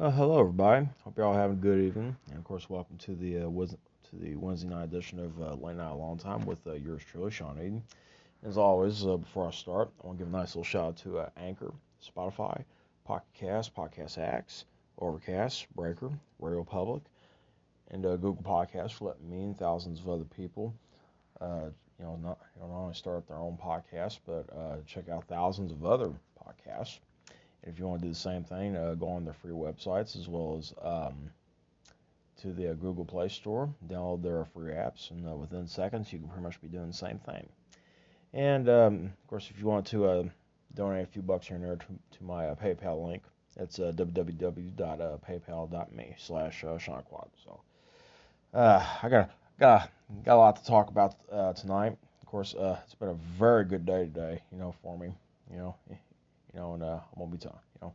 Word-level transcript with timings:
Uh, 0.00 0.10
hello, 0.10 0.40
everybody. 0.40 0.88
Hope 1.04 1.14
you're 1.14 1.26
all 1.26 1.34
having 1.34 1.58
a 1.58 1.60
good 1.60 1.78
evening, 1.78 2.16
and 2.30 2.38
of 2.38 2.44
course, 2.44 2.70
welcome 2.70 2.96
to 2.96 3.14
the 3.14 3.36
uh, 3.36 3.66
to 3.66 4.16
the 4.16 4.34
Wednesday 4.34 4.66
night 4.66 4.84
edition 4.84 5.18
of 5.18 5.38
uh, 5.38 5.52
Late 5.56 5.76
Night 5.76 5.92
Long 5.92 6.16
Time 6.16 6.46
with 6.46 6.66
uh, 6.66 6.72
yours 6.72 7.02
truly, 7.04 7.30
Sean 7.30 7.58
Eden. 7.58 7.82
As 8.42 8.56
always, 8.56 9.04
uh, 9.04 9.18
before 9.18 9.48
I 9.48 9.50
start, 9.50 9.90
I 10.02 10.06
want 10.06 10.18
to 10.18 10.24
give 10.24 10.32
a 10.32 10.34
nice 10.34 10.56
little 10.56 10.64
shout 10.64 10.86
out 10.86 10.96
to 11.02 11.18
uh, 11.18 11.28
Anchor, 11.36 11.70
Spotify, 12.02 12.64
Pocket 13.04 13.28
Cast, 13.34 13.76
Podcast 13.76 14.16
Addict, 14.16 14.64
Overcast, 14.98 15.66
Breaker, 15.76 16.10
Radio 16.38 16.64
Public, 16.64 17.02
and 17.90 18.06
uh, 18.06 18.16
Google 18.16 18.42
Podcasts 18.42 18.92
for 18.92 19.08
letting 19.08 19.30
me 19.30 19.42
and 19.42 19.58
thousands 19.58 20.00
of 20.00 20.08
other 20.08 20.24
people, 20.24 20.72
you 21.42 21.46
know, 21.98 22.18
not 22.22 22.38
you 22.56 22.62
know, 22.62 22.68
not 22.68 22.78
only 22.84 22.94
start 22.94 23.28
their 23.28 23.36
own 23.36 23.58
podcast, 23.62 24.20
but 24.24 24.46
check 24.86 25.10
out 25.10 25.24
thousands 25.28 25.72
of 25.72 25.84
other 25.84 26.10
podcasts. 26.42 27.00
If 27.62 27.78
you 27.78 27.86
want 27.86 28.00
to 28.00 28.06
do 28.06 28.12
the 28.12 28.18
same 28.18 28.42
thing, 28.42 28.76
uh, 28.76 28.94
go 28.94 29.08
on 29.08 29.24
their 29.24 29.34
free 29.34 29.52
websites 29.52 30.18
as 30.18 30.28
well 30.28 30.56
as 30.58 30.72
um, 30.82 31.30
to 32.40 32.52
the 32.52 32.70
uh, 32.70 32.74
Google 32.74 33.04
Play 33.04 33.28
Store, 33.28 33.68
download 33.88 34.22
their 34.22 34.44
free 34.46 34.72
apps, 34.72 35.10
and 35.10 35.28
uh, 35.28 35.34
within 35.34 35.66
seconds 35.66 36.12
you 36.12 36.18
can 36.18 36.28
pretty 36.28 36.44
much 36.44 36.60
be 36.62 36.68
doing 36.68 36.86
the 36.86 36.92
same 36.92 37.18
thing. 37.18 37.48
And 38.32 38.68
um, 38.68 39.12
of 39.22 39.28
course, 39.28 39.50
if 39.50 39.60
you 39.60 39.66
want 39.66 39.86
to 39.88 40.06
uh, 40.06 40.24
donate 40.74 41.04
a 41.04 41.06
few 41.06 41.22
bucks 41.22 41.48
here 41.48 41.56
and 41.56 41.64
there 41.64 41.76
to, 41.76 41.86
to 42.18 42.24
my 42.24 42.46
uh, 42.46 42.54
PayPal 42.54 43.06
link, 43.06 43.22
it's 43.56 43.78
uh, 43.78 43.92
www.paypal.me 43.94 46.14
slash 46.16 46.62
SeanQuad. 46.62 47.28
So 47.44 47.60
I 48.54 49.08
got 49.10 49.30
got 49.58 49.90
got 50.24 50.36
a 50.36 50.38
lot 50.38 50.56
to 50.56 50.64
talk 50.64 50.88
about 50.88 51.16
tonight. 51.56 51.98
Of 52.22 52.26
course, 52.26 52.54
it's 52.56 52.94
been 52.94 53.08
a 53.08 53.14
very 53.14 53.64
good 53.64 53.84
day 53.84 54.04
today, 54.04 54.40
you 54.52 54.58
know, 54.58 54.72
for 54.82 54.96
me. 54.96 55.12
You 55.50 55.58
know, 55.58 55.74
you 56.52 56.60
know, 56.60 56.74
and 56.74 56.82
uh, 56.82 57.00
I'm 57.12 57.18
gonna 57.18 57.30
be 57.30 57.38
talking, 57.38 57.60
you 57.74 57.86
know, 57.86 57.94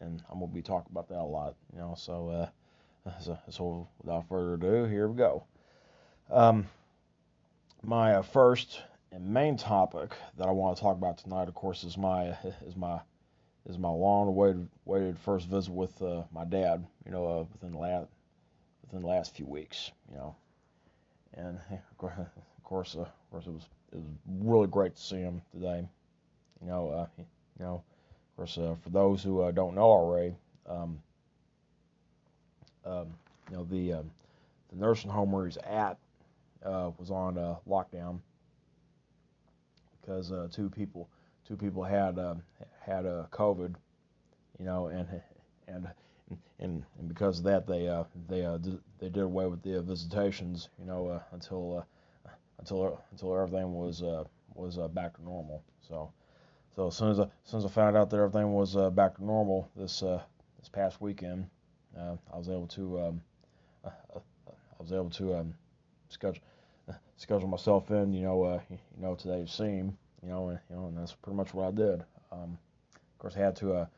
and 0.00 0.22
I'm 0.30 0.40
gonna 0.40 0.52
be 0.52 0.62
talking 0.62 0.90
about 0.90 1.08
that 1.08 1.20
a 1.20 1.22
lot, 1.24 1.54
you 1.72 1.78
know. 1.78 1.94
So, 1.96 2.28
uh, 2.28 3.10
so, 3.20 3.38
so 3.50 3.88
without 4.02 4.28
further 4.28 4.54
ado, 4.54 4.84
here 4.84 5.08
we 5.08 5.16
go. 5.16 5.44
Um, 6.30 6.66
my 7.82 8.14
uh, 8.14 8.22
first 8.22 8.82
and 9.12 9.28
main 9.32 9.56
topic 9.56 10.12
that 10.36 10.48
I 10.48 10.50
want 10.50 10.76
to 10.76 10.82
talk 10.82 10.96
about 10.96 11.18
tonight, 11.18 11.48
of 11.48 11.54
course, 11.54 11.84
is 11.84 11.96
my 11.96 12.36
is 12.66 12.76
my 12.76 13.00
is 13.68 13.78
my 13.78 13.88
long-awaited 13.88 14.68
waited 14.84 15.18
first 15.18 15.48
visit 15.48 15.72
with 15.72 16.00
uh, 16.02 16.22
my 16.32 16.44
dad. 16.44 16.86
You 17.04 17.12
know, 17.12 17.26
uh, 17.26 17.44
within 17.52 17.72
the 17.72 17.78
last 17.78 18.08
within 18.82 19.02
the 19.02 19.08
last 19.08 19.34
few 19.34 19.46
weeks. 19.46 19.90
You 20.10 20.16
know, 20.16 20.36
and 21.34 21.58
of 21.70 21.96
course, 22.64 22.96
uh, 22.96 23.02
of 23.02 23.30
course, 23.30 23.46
it 23.46 23.50
was 23.50 23.68
it 23.92 23.96
was 23.96 24.06
really 24.40 24.66
great 24.66 24.96
to 24.96 25.02
see 25.02 25.16
him 25.20 25.42
today. 25.52 25.88
You 26.60 26.68
know, 26.68 26.88
uh, 26.90 27.06
you 27.18 27.64
know, 27.64 27.82
course, 28.36 28.58
uh, 28.58 28.74
for 28.82 28.90
those 28.90 29.22
who 29.22 29.40
uh, 29.40 29.50
don't 29.50 29.74
know 29.74 29.82
already, 29.82 30.34
um, 30.68 30.98
um, 32.84 33.06
you 33.50 33.56
know 33.56 33.64
the 33.64 33.94
um, 33.94 34.10
the 34.70 34.76
nursing 34.76 35.10
home 35.10 35.32
where 35.32 35.46
he's 35.46 35.56
at 35.58 35.96
uh, 36.64 36.90
was 36.98 37.10
on 37.10 37.38
uh, 37.38 37.56
lockdown 37.68 38.20
because 40.00 40.32
uh, 40.32 40.48
two 40.50 40.68
people 40.68 41.08
two 41.46 41.56
people 41.56 41.82
had 41.82 42.18
um, 42.18 42.42
had 42.80 43.04
COVID, 43.04 43.74
you 44.58 44.64
know, 44.64 44.88
and 44.88 45.06
and 45.68 45.88
and 46.58 46.84
and 46.98 47.08
because 47.08 47.38
of 47.38 47.44
that 47.44 47.66
they 47.66 47.86
they 48.28 48.42
did, 48.62 48.78
they 48.98 49.08
did 49.08 49.22
away 49.22 49.46
with 49.46 49.62
the 49.62 49.80
visitations, 49.80 50.68
you 50.78 50.84
know, 50.84 51.22
until 51.32 51.86
until 52.58 53.02
until 53.12 53.36
everything 53.36 53.72
was 53.72 54.02
was 54.54 54.78
back 54.92 55.16
to 55.16 55.22
normal. 55.22 55.62
So. 55.88 56.12
So 56.76 56.88
as 56.88 56.94
soon 56.94 57.10
as 57.10 57.18
I, 57.18 57.22
as 57.22 57.30
soon 57.44 57.60
as 57.60 57.64
I 57.64 57.68
found 57.70 57.96
out 57.96 58.10
that 58.10 58.18
everything 58.18 58.52
was 58.52 58.76
uh, 58.76 58.90
back 58.90 59.16
to 59.16 59.24
normal 59.24 59.70
this 59.74 60.02
uh, 60.02 60.20
this 60.60 60.68
past 60.68 61.00
weekend, 61.00 61.48
uh, 61.98 62.16
I 62.30 62.36
was 62.36 62.50
able 62.50 62.66
to 62.66 63.00
um, 63.00 63.22
uh, 63.82 63.88
uh, 64.14 64.20
I 64.46 64.82
was 64.82 64.92
able 64.92 65.08
to 65.08 65.36
um, 65.36 65.54
schedule 66.10 66.42
schedule 67.16 67.48
myself 67.48 67.90
in, 67.90 68.12
you 68.12 68.24
know, 68.24 68.42
uh, 68.42 68.60
you 68.68 68.78
know, 68.98 69.14
today 69.14 69.40
to 69.40 69.48
see 69.48 69.64
him, 69.64 69.96
you 70.22 70.28
know, 70.28 70.48
and 70.50 70.58
you 70.68 70.76
know, 70.76 70.88
and 70.88 70.98
that's 70.98 71.14
pretty 71.14 71.38
much 71.38 71.54
what 71.54 71.68
I 71.68 71.70
did. 71.70 72.04
Um, 72.30 72.58
of 72.94 73.18
course, 73.18 73.36
I 73.36 73.40
had 73.40 73.56
to 73.56 73.88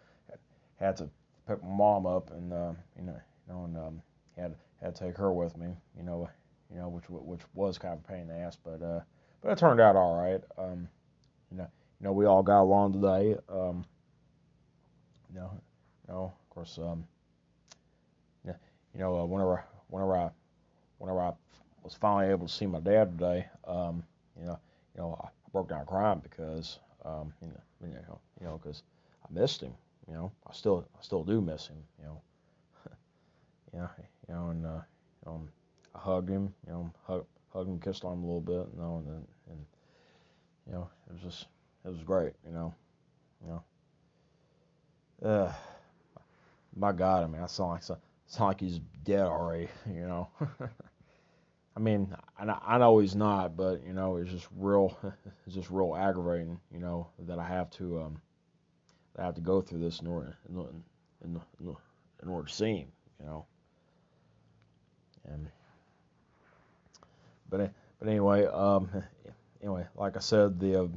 had 0.78 0.97
to 0.99 1.10
pick 1.49 1.60
my 1.65 1.75
mom 1.75 2.06
up, 2.06 2.31
and 2.31 2.53
you 2.97 3.03
know, 3.03 3.21
you 3.49 3.53
know, 3.53 3.65
and 3.65 3.77
um, 3.77 4.03
had 4.37 4.55
had 4.81 4.95
to 4.95 5.05
take 5.05 5.16
her 5.16 5.33
with 5.33 5.56
me, 5.56 5.75
you 5.97 6.05
know, 6.05 6.31
you 6.72 6.78
know, 6.78 6.89
which 6.89 7.10
which 7.10 7.41
was 7.55 7.77
kind 7.77 7.95
of 7.95 8.05
a 8.05 8.06
pain 8.06 8.21
in 8.21 8.28
the 8.28 8.34
ass, 8.34 8.56
but 8.62 8.78
but 8.78 9.50
it 9.50 9.59
turned 9.59 9.81
out 9.81 9.97
all 9.97 10.15
right. 10.15 10.45
Um, 10.56 10.89
you 12.00 12.04
know 12.04 12.12
we 12.12 12.26
all 12.26 12.42
got 12.42 12.62
along 12.62 12.92
today. 12.92 13.36
Um, 13.48 13.84
you 15.32 15.41
know, 15.41 15.50
you 16.06 16.14
know, 16.14 16.32
of 16.41 16.50
course, 16.50 16.78
um, 16.78 17.04
you 18.98 19.00
know, 19.00 19.20
uh, 19.20 19.25
whenever, 19.25 19.64
whenever 19.88 20.16
I, 20.16 20.31
whenever 20.98 21.20
I 21.20 21.32
was 21.84 21.94
finally 21.94 22.31
able 22.32 22.47
to 22.48 22.53
see 22.53 22.66
my 22.66 22.81
dad 22.81 23.19
today, 23.19 23.47
um, 23.66 24.03
you 24.38 24.47
know, 24.47 24.59
you 24.94 25.00
know, 25.00 25.20
I 25.22 25.28
broke 25.53 25.69
down 25.69 25.86
crying 25.86 26.20
because, 26.20 26.81
um, 27.04 27.32
you 27.41 27.48
know, 27.48 28.20
you 28.41 28.47
know, 28.47 28.60
because 28.62 28.82
I 29.25 29.32
missed 29.32 29.60
him. 29.60 29.72
You 30.09 30.15
know, 30.15 30.32
I 30.48 30.53
still, 30.53 30.88
I 30.98 31.03
still 31.03 31.22
do 31.22 31.41
miss 31.41 31.69
him. 31.69 31.76
You 32.00 32.06
know, 32.06 32.22
yeah, 33.75 33.88
you 34.28 34.34
know, 34.34 34.48
and 34.48 34.66
uh, 34.66 34.80
you 35.26 35.48
I 35.94 35.98
hugged 35.98 36.30
him. 36.30 36.53
You 36.66 36.72
know, 36.72 36.91
hug, 37.06 37.26
hugged 37.53 37.69
him, 37.69 37.78
kissed 37.78 38.04
on 38.04 38.15
him 38.15 38.25
a 38.25 38.26
little 38.26 38.41
bit. 38.41 38.72
You 38.75 38.80
know, 38.80 38.97
and 38.97 39.06
then, 39.06 39.26
and 39.50 39.66
you 40.66 40.72
know, 40.72 40.88
it 41.09 41.12
was 41.12 41.22
just 41.22 41.47
it 41.84 41.89
was 41.89 42.03
great, 42.03 42.33
you 42.47 42.53
know. 42.53 42.75
You 43.43 43.49
know. 45.22 45.28
Uh, 45.28 45.53
my 46.77 46.93
God, 46.93 47.25
I 47.25 47.27
mean, 47.27 47.43
I 47.43 47.47
sound 47.47 47.71
like 47.71 47.83
sound 47.83 48.00
like 48.49 48.61
he's 48.61 48.81
dead 49.05 49.27
already, 49.27 49.69
you 49.87 50.06
know. 50.06 50.28
I 51.77 51.81
mean, 51.81 52.12
I, 52.39 52.59
I 52.66 52.78
know 52.78 52.99
he's 52.99 53.15
not, 53.15 53.56
but 53.56 53.84
you 53.87 53.93
know, 53.93 54.16
it's 54.16 54.31
just 54.31 54.49
real, 54.56 54.99
it's 55.47 55.55
just 55.55 55.71
real 55.71 55.94
aggravating, 55.97 56.59
you 56.72 56.81
know, 56.81 57.06
that 57.21 57.39
I 57.39 57.47
have 57.47 57.71
to, 57.72 58.00
um, 58.00 58.21
I 59.16 59.22
have 59.22 59.37
to 59.37 59.41
go 59.41 59.60
through 59.60 59.81
this 59.81 60.00
in 60.00 60.09
order, 60.09 60.37
in, 60.49 60.59
in, 61.22 61.41
in, 61.60 61.77
in 62.22 62.28
order 62.28 62.49
to 62.49 62.53
see 62.53 62.78
him, 62.78 62.89
you 63.21 63.27
know. 63.27 63.47
And, 65.25 65.49
but, 67.49 67.72
but 68.00 68.09
anyway, 68.09 68.47
um, 68.47 68.91
anyway, 69.62 69.87
like 69.95 70.16
I 70.16 70.21
said, 70.21 70.59
the, 70.59 70.83
uh, 70.83 70.89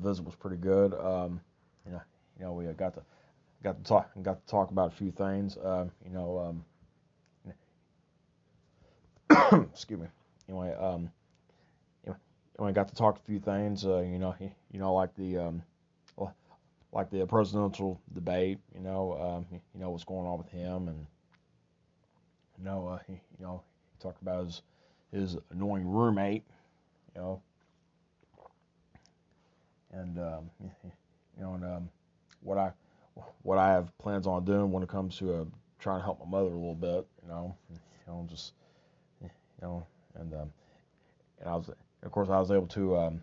the 0.00 0.08
visit 0.08 0.24
was 0.24 0.34
pretty 0.34 0.56
good. 0.56 0.94
Um, 0.94 1.40
you 1.86 1.92
know, 1.92 2.00
you 2.38 2.44
know, 2.44 2.52
we 2.52 2.64
got 2.72 2.94
to 2.94 3.02
got 3.62 3.76
to 3.78 3.84
talk 3.84 4.10
and 4.14 4.24
got 4.24 4.44
to 4.44 4.50
talk 4.50 4.70
about 4.70 4.92
a 4.92 4.96
few 4.96 5.10
things. 5.10 5.56
Uh, 5.56 5.86
you 6.04 6.10
know, 6.10 6.54
um, 9.30 9.68
excuse 9.72 10.00
me. 10.00 10.06
Anyway, 10.48 10.74
um, 10.74 11.10
know, 12.58 12.66
I 12.66 12.72
got 12.72 12.88
to 12.88 12.94
talk 12.94 13.18
a 13.18 13.20
few 13.20 13.38
things. 13.38 13.84
Uh, 13.84 14.00
you 14.00 14.18
know, 14.18 14.34
you 14.40 14.78
know, 14.78 14.94
like 14.94 15.14
the 15.16 15.38
um, 15.38 15.62
like 16.92 17.10
the 17.10 17.24
presidential 17.26 18.00
debate. 18.14 18.58
You 18.74 18.80
know, 18.80 19.12
um, 19.20 19.46
you 19.74 19.80
know 19.80 19.90
what's 19.90 20.04
going 20.04 20.26
on 20.26 20.38
with 20.38 20.48
him, 20.48 20.88
and 20.88 21.06
you 22.58 22.64
know, 22.64 22.88
uh, 22.88 22.98
he, 23.06 23.12
you 23.12 23.44
know, 23.44 23.62
he 23.92 24.02
talked 24.02 24.22
about 24.22 24.44
his 24.44 24.62
his 25.12 25.36
annoying 25.50 25.88
roommate. 25.88 26.44
You 27.14 27.20
know, 27.20 27.42
and 29.92 30.18
um, 30.18 30.50
you 30.84 31.42
know, 31.42 31.54
and 31.54 31.64
um, 31.64 31.88
what 32.42 32.58
I 32.58 32.72
what 33.42 33.58
I 33.58 33.68
have 33.68 33.96
plans 33.98 34.26
on 34.26 34.44
doing 34.44 34.70
when 34.70 34.82
it 34.82 34.88
comes 34.88 35.16
to 35.18 35.34
uh, 35.34 35.44
trying 35.78 36.00
to 36.00 36.04
help 36.04 36.20
my 36.20 36.26
mother 36.26 36.50
a 36.50 36.58
little 36.58 36.74
bit, 36.74 37.06
you 37.22 37.28
know, 37.28 37.54
you 37.70 37.78
know, 38.06 38.26
just 38.28 38.52
you 39.22 39.30
know, 39.62 39.86
and 40.14 40.32
um, 40.34 40.52
and 41.40 41.48
I 41.48 41.54
was, 41.54 41.70
of 42.02 42.12
course, 42.12 42.28
I 42.28 42.38
was 42.38 42.50
able 42.50 42.66
to 42.68 42.96
um, 42.96 43.22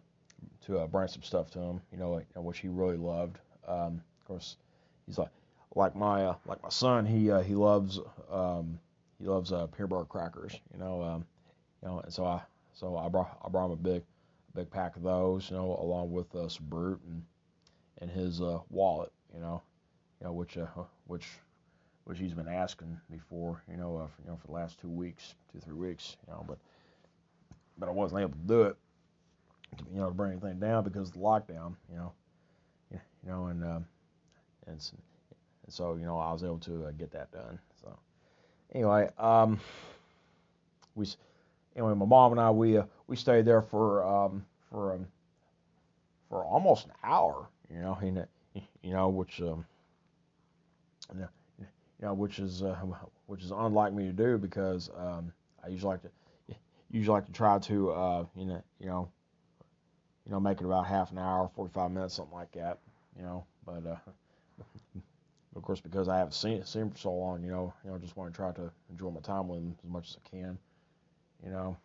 to 0.66 0.80
uh, 0.80 0.88
bring 0.88 1.08
some 1.08 1.24
stuff 1.24 1.52
to 1.52 1.60
him, 1.60 1.82
you 1.92 1.98
know, 1.98 2.12
like, 2.12 2.26
you 2.30 2.36
know, 2.36 2.42
which 2.42 2.60
he 2.60 2.68
really 2.68 2.98
loved. 2.98 3.38
Um, 3.68 4.02
of 4.20 4.28
course, 4.28 4.58
he's 5.06 5.18
like 5.18 5.30
like 5.76 5.96
my 5.96 6.26
uh, 6.26 6.36
like 6.46 6.62
my 6.64 6.70
son, 6.70 7.06
he 7.06 7.32
uh, 7.32 7.42
he 7.42 7.56
loves 7.56 8.00
um, 8.32 8.80
he 9.20 9.28
loves 9.28 9.52
uh, 9.52 9.68
peanut 9.68 9.90
butter 9.90 10.06
crackers, 10.06 10.60
you 10.74 10.80
know, 10.80 11.02
um, 11.02 11.26
you 11.82 11.90
know, 11.90 12.00
and 12.00 12.14
so 12.14 12.26
I 12.26 12.42
so 12.74 12.98
I 12.98 13.10
brought 13.10 13.38
I 13.44 13.50
brought 13.50 13.68
him 13.68 13.72
a 13.72 13.76
big 13.76 14.04
big 14.56 14.70
pack 14.72 14.96
of 14.96 15.04
those, 15.04 15.50
you 15.50 15.58
know, 15.58 15.78
along 15.82 16.12
with 16.12 16.34
uh, 16.36 16.48
some 16.48 16.66
Brut 16.68 17.00
and 17.08 17.24
and 18.00 18.12
his 18.12 18.42
uh, 18.42 18.60
wallet, 18.70 19.12
you 19.34 19.40
know, 19.40 19.62
you 20.20 20.28
know, 20.28 20.34
which 20.34 20.58
uh, 20.58 20.66
which 21.08 21.28
which 22.06 22.20
he's 22.20 22.34
been 22.34 22.48
asking 22.48 23.00
me 23.10 23.20
for, 23.30 23.62
you 23.70 23.78
know, 23.78 23.98
uh, 23.98 24.08
for, 24.08 24.22
you 24.24 24.30
know, 24.30 24.38
for 24.38 24.48
the 24.48 24.54
last 24.54 24.80
two 24.80 24.90
weeks, 24.90 25.36
two 25.52 25.60
three 25.60 25.74
weeks, 25.74 26.18
you 26.28 26.34
know, 26.34 26.46
but 26.48 26.58
but 27.78 27.90
I 27.90 27.92
wasn't 27.92 28.22
able 28.22 28.32
to 28.32 28.48
do 28.48 28.62
it, 28.64 28.78
to, 29.78 29.84
you 29.92 30.00
know, 30.00 30.08
to 30.08 30.14
bring 30.14 30.32
anything 30.32 30.60
down 30.60 30.84
because 30.84 31.10
of 31.10 31.14
the 31.14 31.20
lockdown, 31.20 31.76
you 31.92 31.98
know, 31.98 32.14
you 32.92 33.00
know, 33.32 33.48
and 33.48 33.64
uh, 33.64 33.80
and, 34.68 34.92
and 35.66 35.74
so 35.74 35.96
you 35.96 36.06
know 36.06 36.18
I 36.18 36.32
was 36.32 36.44
able 36.44 36.60
to 36.60 36.86
uh, 36.86 36.92
get 36.92 37.12
that 37.12 37.32
done. 37.32 37.60
So 37.82 37.98
anyway, 38.74 39.10
um, 39.18 39.60
we 40.96 41.08
anyway, 41.76 41.94
my 41.96 42.06
mom 42.06 42.34
and 42.34 42.42
I 42.42 42.52
we 42.52 42.78
uh, 42.78 42.84
we 43.08 43.16
stayed 43.16 43.46
there 43.46 43.62
for 43.62 44.04
um, 44.04 44.46
for 44.70 44.94
um, 44.94 45.08
for 46.30 46.44
almost 46.44 46.86
an 46.86 46.92
hour. 47.04 47.48
You 47.70 47.80
know, 47.82 47.98
know, 48.02 48.26
you 48.84 48.94
know 48.94 49.10
which 49.10 49.42
um, 49.42 49.66
you 51.14 51.28
know, 52.02 52.14
which 52.14 52.40
is 52.40 52.64
uh, 52.64 52.76
which 53.28 53.44
is 53.44 53.52
unlike 53.52 53.94
me 53.94 54.06
to 54.06 54.14
do 54.14 54.38
because 54.38 54.90
um, 54.98 55.32
I 55.64 55.70
usually 55.70 55.94
like 55.94 56.02
to 56.04 56.10
usually 56.92 57.16
like 57.16 57.26
to 57.26 57.32
try 57.32 57.60
to 57.60 57.92
uh, 57.92 58.26
you 58.36 58.46
know 58.46 58.64
you 58.80 58.88
know 58.88 59.10
you 60.26 60.32
know 60.32 60.40
make 60.40 60.60
it 60.62 60.66
about 60.66 60.86
half 60.88 61.12
an 61.12 61.18
hour, 61.18 61.50
45 61.56 61.92
minutes, 61.92 62.16
something 62.16 62.36
like 62.36 62.52
that. 62.54 62.80
You 63.18 63.24
know, 63.24 63.46
but 63.66 63.86
uh, 63.86 64.12
of 65.56 65.62
course 65.62 65.80
because 65.80 66.10
I 66.10 66.18
haven't 66.18 66.34
seen 66.34 66.64
seen 66.66 66.84
him 66.84 66.92
for 66.92 66.98
so 66.98 67.14
long, 67.14 67.44
you 67.44 67.52
know, 67.52 67.74
you 67.84 67.92
know, 67.92 67.98
just 67.98 68.18
want 68.18 68.34
to 68.34 68.38
try 68.38 68.52
to 68.54 68.72
enjoy 68.90 69.10
my 69.10 69.22
time 69.22 69.48
with 69.48 69.60
him 69.60 69.76
as 69.84 69.90
much 69.90 70.10
as 70.12 70.18
I 70.26 70.30
can. 70.30 70.58
You 71.44 71.52
know, 71.52 71.78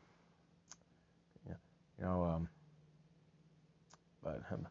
yeah, 1.47 1.55
you 1.99 2.05
know, 2.05 2.25
um, 2.25 2.49
um, 4.53 4.67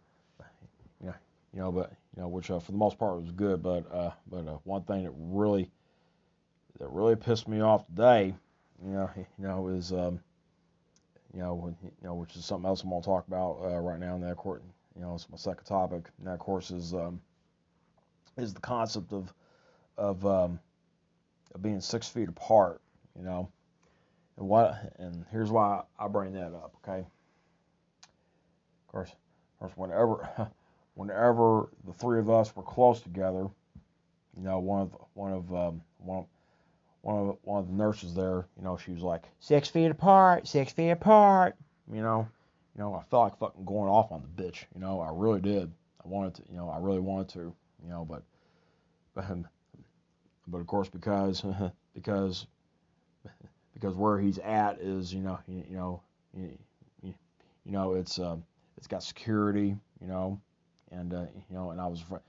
yeah, 1.03 1.13
you 1.53 1.59
know, 1.59 1.71
but 1.71 1.91
you 2.15 2.21
know, 2.21 2.27
which 2.27 2.51
uh, 2.51 2.59
for 2.59 2.71
the 2.71 2.77
most 2.77 2.97
part 2.97 3.21
was 3.21 3.31
good. 3.31 3.61
But 3.63 3.91
uh, 3.93 4.11
but 4.29 4.47
uh, 4.47 4.57
one 4.63 4.83
thing 4.83 5.03
that 5.03 5.13
really 5.15 5.69
that 6.79 6.89
really 6.89 7.15
pissed 7.15 7.47
me 7.47 7.61
off 7.61 7.85
today, 7.87 8.33
you 8.83 8.91
know, 8.91 9.09
you 9.15 9.25
know, 9.39 9.67
is 9.67 9.91
um, 9.91 10.19
you 11.33 11.41
know, 11.41 11.75
you 11.83 11.91
know, 12.03 12.15
which 12.15 12.35
is 12.35 12.45
something 12.45 12.67
else 12.67 12.83
I'm 12.83 12.89
gonna 12.89 13.01
talk 13.01 13.27
about 13.27 13.59
uh, 13.63 13.79
right 13.79 13.99
now 13.99 14.15
in 14.15 14.21
that 14.21 14.37
court. 14.37 14.63
You 14.95 15.01
know, 15.01 15.15
it's 15.15 15.29
my 15.29 15.37
second 15.37 15.65
topic. 15.65 16.09
And 16.17 16.27
that, 16.27 16.33
of 16.33 16.39
course, 16.39 16.71
is 16.71 16.93
um, 16.93 17.21
is 18.37 18.53
the 18.53 18.59
concept 18.61 19.13
of 19.13 19.33
of 19.97 20.25
um, 20.25 20.59
of 21.53 21.61
being 21.61 21.81
six 21.81 22.07
feet 22.07 22.29
apart. 22.29 22.81
You 23.17 23.23
know, 23.23 23.49
and 24.37 24.47
what 24.47 24.93
and 24.97 25.25
here's 25.31 25.51
why 25.51 25.83
I 25.99 26.07
bring 26.07 26.33
that 26.33 26.53
up. 26.53 26.75
Okay. 26.83 26.99
Of 26.99 28.91
course, 28.91 29.11
course, 29.59 29.71
whenever 29.75 30.49
whenever 30.95 31.69
the 31.85 31.93
three 31.93 32.19
of 32.19 32.29
us 32.29 32.55
were 32.55 32.63
close 32.63 33.01
together, 33.01 33.47
you 34.35 34.43
know, 34.43 34.59
one 34.59 34.81
of 34.81 34.95
one 35.13 35.33
of 35.33 35.53
um, 35.53 35.81
one 35.97 36.25
one 37.01 37.29
of 37.29 37.37
one 37.43 37.59
of 37.59 37.67
the 37.67 37.73
nurses 37.73 38.13
there, 38.13 38.45
you 38.57 38.63
know, 38.63 38.77
she 38.77 38.91
was 38.91 39.01
like 39.01 39.23
six 39.39 39.69
feet 39.69 39.91
apart, 39.91 40.47
six 40.47 40.71
feet 40.71 40.91
apart. 40.91 41.55
You 41.91 42.01
know, 42.01 42.27
you 42.75 42.81
know, 42.81 42.93
I 42.93 43.03
felt 43.09 43.23
like 43.23 43.37
fucking 43.37 43.65
going 43.65 43.89
off 43.89 44.11
on 44.11 44.21
the 44.21 44.43
bitch. 44.43 44.65
You 44.73 44.81
know, 44.81 44.99
I 44.99 45.09
really 45.11 45.41
did. 45.41 45.71
I 46.03 46.07
wanted 46.07 46.35
to, 46.35 46.43
you 46.49 46.57
know, 46.57 46.69
I 46.69 46.79
really 46.79 46.99
wanted 46.99 47.29
to, 47.29 47.53
you 47.83 47.89
know, 47.89 48.05
but 48.09 48.23
but 49.15 49.25
but 50.47 50.57
of 50.59 50.67
course 50.67 50.89
because 50.89 51.43
because 51.93 52.45
because 53.73 53.95
where 53.95 54.19
he's 54.19 54.39
at 54.39 54.79
is 54.79 55.13
you 55.13 55.21
know 55.21 55.39
you, 55.47 55.63
you 55.69 55.77
know 55.77 56.01
you, 56.35 56.57
you, 57.01 57.13
know 57.65 57.93
it's 57.93 58.19
um 58.19 58.43
it's 58.79 58.87
got 58.87 59.03
security 59.03 59.75
you 60.01 60.07
know 60.07 60.41
and 60.91 61.13
uh, 61.13 61.25
you 61.49 61.55
know, 61.55 61.71
and 61.71 61.79
I 61.79 61.87
was, 61.87 62.03
you 62.09 62.19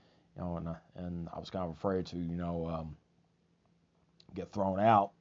know, 0.41 0.57
and 0.57 0.67
uh, 0.67 0.73
and 0.95 1.27
I 1.33 1.39
was 1.39 1.49
kind 1.49 1.65
of 1.65 1.71
afraid 1.71 2.05
to, 2.07 2.17
you 2.17 2.35
know, 2.35 2.67
um, 2.67 2.95
get 4.35 4.51
thrown 4.51 4.79
out. 4.79 5.11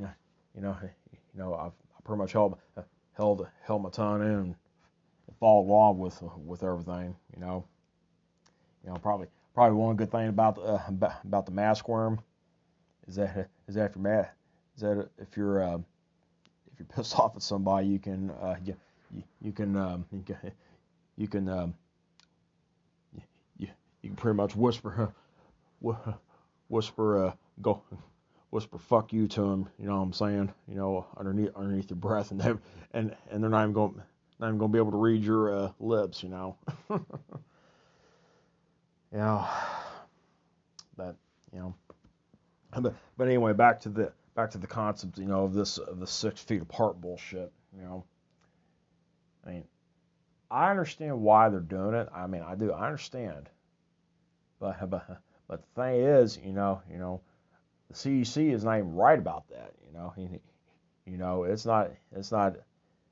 Yeah, 0.00 0.10
you 0.54 0.62
know, 0.62 0.76
you 0.82 1.38
know, 1.38 1.54
I've 1.54 1.72
I 1.72 2.00
pretty 2.04 2.18
much 2.18 2.32
held 2.32 2.58
held 3.16 3.46
held 3.62 3.82
my 3.82 3.90
tongue 3.90 4.22
in 4.22 4.28
and 4.28 4.54
followed 5.40 5.68
along 5.68 5.98
with 5.98 6.22
with 6.44 6.62
everything. 6.62 7.14
You 7.34 7.40
know, 7.40 7.64
you 8.84 8.90
know, 8.90 8.96
probably 8.96 9.26
probably 9.54 9.76
one 9.76 9.96
good 9.96 10.10
thing 10.10 10.28
about 10.28 10.56
the 10.56 10.62
uh, 10.62 11.12
about 11.24 11.46
the 11.46 11.52
mask 11.52 11.88
worm 11.88 12.20
is 13.08 13.16
that 13.16 13.48
is 13.68 13.74
that 13.74 13.90
if 13.90 13.96
you're 13.96 14.02
mad, 14.02 14.28
is 14.76 14.82
that 14.82 15.08
if 15.18 15.36
you're 15.36 15.62
uh, 15.62 15.78
if 16.72 16.78
you're 16.78 16.86
pissed 16.94 17.18
off 17.18 17.34
at 17.36 17.42
somebody, 17.42 17.88
you 17.88 17.98
can 17.98 18.30
uh, 18.30 18.56
you 19.40 19.52
can 19.52 19.76
um, 19.76 20.04
you 20.12 20.22
can 21.28 21.46
you 21.46 21.52
um, 21.52 21.74
you 24.06 24.10
can 24.10 24.16
pretty 24.16 24.36
much 24.36 24.54
whisper, 24.54 25.12
whisper, 26.68 27.26
uh, 27.26 27.32
go, 27.60 27.82
whisper, 28.50 28.78
fuck 28.78 29.12
you 29.12 29.26
to 29.26 29.40
them. 29.40 29.68
You 29.80 29.86
know 29.86 29.96
what 29.96 30.02
I'm 30.02 30.12
saying? 30.12 30.52
You 30.68 30.76
know, 30.76 31.06
underneath 31.16 31.50
underneath 31.56 31.90
your 31.90 31.96
breath, 31.96 32.30
and 32.30 32.40
they, 32.40 32.52
and 32.92 33.16
and 33.30 33.42
they're 33.42 33.50
not 33.50 33.62
even 33.62 33.72
going 33.72 34.00
not 34.38 34.46
even 34.46 34.58
going 34.58 34.70
to 34.70 34.72
be 34.72 34.78
able 34.78 34.92
to 34.92 34.98
read 34.98 35.24
your 35.24 35.56
uh, 35.56 35.72
lips. 35.80 36.22
You 36.22 36.28
know. 36.28 36.56
you 36.90 37.00
know, 39.12 39.44
but 40.96 41.16
you 41.52 41.58
know, 41.58 41.74
but 42.80 42.94
but 43.16 43.26
anyway, 43.26 43.54
back 43.54 43.80
to 43.80 43.88
the 43.88 44.12
back 44.36 44.52
to 44.52 44.58
the 44.58 44.68
concept. 44.68 45.18
You 45.18 45.26
know, 45.26 45.42
of 45.44 45.52
this 45.52 45.78
of 45.78 45.98
the 45.98 46.06
six 46.06 46.40
feet 46.40 46.62
apart 46.62 47.00
bullshit. 47.00 47.50
You 47.76 47.82
know, 47.82 48.04
I 49.46 49.50
mean, 49.50 49.64
I 50.50 50.70
understand 50.70 51.20
why 51.20 51.48
they're 51.48 51.60
doing 51.60 51.94
it. 51.94 52.08
I 52.14 52.26
mean, 52.26 52.42
I 52.42 52.54
do. 52.54 52.72
I 52.72 52.86
understand. 52.86 53.48
But 54.58 54.90
but 54.90 55.20
but 55.48 55.62
the 55.62 55.82
thing 55.82 56.00
is, 56.00 56.38
you 56.44 56.52
know, 56.52 56.82
you 56.90 56.98
know, 56.98 57.20
the 57.88 57.94
CDC 57.94 58.52
is 58.52 58.64
not 58.64 58.78
even 58.78 58.94
right 58.94 59.18
about 59.18 59.48
that. 59.48 59.74
You 59.86 59.92
know, 59.92 60.12
you, 60.16 60.40
you 61.06 61.16
know, 61.16 61.44
it's 61.44 61.66
not 61.66 61.90
it's 62.14 62.32
not 62.32 62.56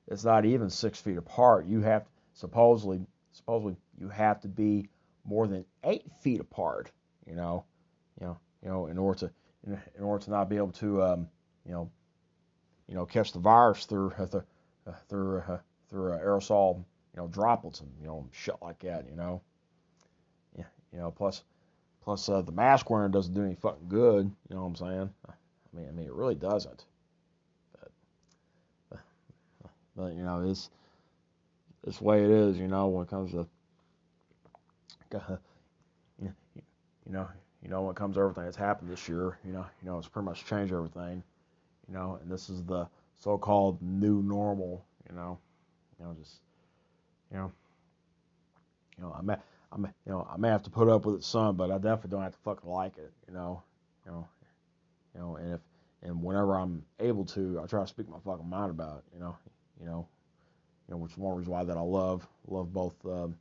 it's 0.08 0.24
not 0.24 0.44
even 0.44 0.70
six 0.70 1.00
feet 1.00 1.16
apart. 1.16 1.66
You 1.66 1.80
have 1.82 2.04
supposedly 2.32 3.06
supposedly 3.32 3.76
you 3.98 4.08
have 4.08 4.40
to 4.40 4.48
be 4.48 4.88
more 5.24 5.46
than 5.46 5.64
eight 5.84 6.04
feet 6.20 6.40
apart. 6.40 6.90
You 7.26 7.36
know, 7.36 7.64
you 8.20 8.26
know, 8.26 8.38
you 8.62 8.68
know, 8.68 8.86
in 8.86 8.98
order 8.98 9.18
to 9.20 9.30
in, 9.66 9.80
in 9.96 10.04
order 10.04 10.24
to 10.24 10.30
not 10.30 10.48
be 10.48 10.56
able 10.56 10.72
to 10.72 11.02
um, 11.02 11.28
you 11.64 11.72
know, 11.72 11.90
you 12.88 12.94
know, 12.94 13.06
catch 13.06 13.32
the 13.32 13.38
virus 13.38 13.86
through 13.86 14.12
uh, 14.86 14.92
through 15.08 15.38
uh, 15.48 15.58
through, 15.94 16.12
uh, 16.12 16.16
uh, 16.16 16.20
aerosol 16.20 16.78
you 17.14 17.20
know 17.20 17.28
droplets 17.28 17.80
and 17.80 17.90
you 18.00 18.06
know 18.08 18.26
shit 18.32 18.56
like 18.60 18.80
that. 18.80 19.06
You 19.08 19.16
know. 19.16 19.40
yeah, 20.58 20.64
You 20.92 20.98
know, 20.98 21.10
plus 21.12 21.44
plus 22.02 22.28
uh, 22.28 22.42
the 22.42 22.52
mask 22.52 22.90
wearing 22.90 23.12
doesn't 23.12 23.32
do 23.32 23.44
any 23.44 23.54
fucking 23.54 23.88
good. 23.88 24.30
You 24.48 24.56
know 24.56 24.62
what 24.62 24.68
I'm 24.68 24.76
saying? 24.76 25.10
I 25.28 25.76
mean, 25.76 25.88
I 25.88 25.92
mean, 25.92 26.06
it 26.06 26.12
really 26.12 26.34
doesn't. 26.34 26.84
But, 28.90 29.00
but 29.96 30.12
you 30.14 30.24
know, 30.24 30.42
it's 30.50 30.68
it's 31.86 31.98
the 31.98 32.04
way 32.04 32.24
it 32.24 32.30
is. 32.30 32.58
You 32.58 32.66
know, 32.66 32.88
when 32.88 33.04
it 33.04 33.10
comes 33.10 33.30
to 33.30 33.46
you 37.06 37.12
know, 37.12 37.28
you 37.62 37.68
know, 37.70 37.82
when 37.82 37.92
it 37.92 37.96
comes 37.96 38.16
to 38.16 38.20
everything 38.20 38.44
that's 38.44 38.56
happened 38.56 38.90
this 38.90 39.08
year, 39.08 39.38
you 39.44 39.52
know, 39.52 39.64
you 39.80 39.88
know, 39.88 39.98
it's 39.98 40.08
pretty 40.08 40.26
much 40.26 40.44
changed 40.44 40.72
everything. 40.72 41.22
You 41.86 41.94
know, 41.94 42.18
and 42.20 42.30
this 42.30 42.50
is 42.50 42.64
the 42.64 42.88
so-called 43.20 43.80
new 43.80 44.22
normal. 44.22 44.84
You 45.08 45.14
know, 45.14 45.38
you 45.98 46.04
know, 46.04 46.14
just 46.20 46.40
you 47.30 47.38
know, 47.38 47.52
you 48.96 49.04
know, 49.04 49.14
I'm 49.16 49.30
at 49.30 49.42
I 49.74 49.76
may, 49.76 49.88
you 50.06 50.12
know, 50.12 50.26
I 50.30 50.36
may 50.36 50.48
have 50.48 50.62
to 50.64 50.70
put 50.70 50.88
up 50.88 51.04
with 51.04 51.16
it 51.16 51.24
some, 51.24 51.56
but 51.56 51.70
I 51.70 51.78
definitely 51.78 52.10
don't 52.10 52.22
have 52.22 52.32
to 52.32 52.38
fucking 52.38 52.70
like 52.70 52.96
it, 52.96 53.12
you 53.26 53.34
know, 53.34 53.62
you 54.06 54.12
know, 54.12 54.28
you 55.14 55.20
know, 55.20 55.36
and 55.36 55.54
if 55.54 55.60
and 56.02 56.22
whenever 56.22 56.54
I'm 56.56 56.84
able 57.00 57.24
to, 57.26 57.60
I 57.62 57.66
try 57.66 57.80
to 57.80 57.86
speak 57.86 58.08
my 58.08 58.18
fucking 58.24 58.48
mind 58.48 58.70
about 58.70 58.98
it, 58.98 59.04
you 59.14 59.20
know, 59.20 59.36
you 59.80 59.86
know, 59.86 60.06
you 60.86 60.94
know, 60.94 60.98
which 60.98 61.12
is 61.12 61.18
one 61.18 61.36
reason 61.36 61.52
why 61.52 61.64
that 61.64 61.76
I 61.76 61.80
love 61.80 62.26
love 62.46 62.72
both 62.72 62.94
um, 63.04 63.36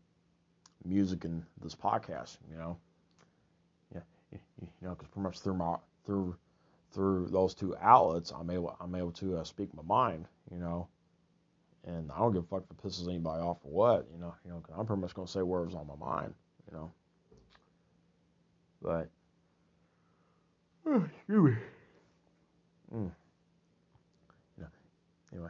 music 0.85 1.25
and 1.25 1.43
this 1.61 1.75
podcast, 1.75 2.37
you 2.49 2.57
know, 2.57 2.77
yeah, 3.93 4.01
you, 4.31 4.39
you 4.61 4.87
know, 4.87 4.95
because 4.95 5.09
pretty 5.09 5.23
much 5.23 5.39
through 5.39 5.55
my 5.55 5.75
through 6.05 6.35
through 6.91 7.27
those 7.27 7.53
two 7.53 7.75
outlets, 7.79 8.31
I'm 8.31 8.49
able 8.49 8.75
I'm 8.79 8.95
able 8.95 9.11
to 9.13 9.37
uh, 9.37 9.43
speak 9.43 9.69
my 9.75 9.83
mind, 9.83 10.25
you 10.51 10.57
know, 10.57 10.87
and 11.85 12.11
I 12.11 12.19
don't 12.19 12.33
give 12.33 12.43
a 12.43 12.47
fuck 12.47 12.63
if 12.69 12.77
it 12.77 12.87
pisses 12.87 13.07
anybody 13.07 13.41
off 13.41 13.57
or 13.63 13.71
what, 13.71 14.07
you 14.13 14.19
know. 14.19 14.33
You 14.45 14.51
know, 14.51 14.63
i 14.75 14.79
I'm 14.79 14.85
pretty 14.85 15.01
much 15.01 15.13
gonna 15.13 15.27
say 15.27 15.41
whatever's 15.41 15.75
on 15.75 15.87
my 15.87 15.95
mind, 15.95 16.33
you 16.69 16.77
know. 16.77 16.91
But, 18.81 19.09
oh, 20.85 21.05
excuse 21.17 21.43
me. 21.43 21.55
Mm. 22.95 23.11
Anyway. 25.33 25.49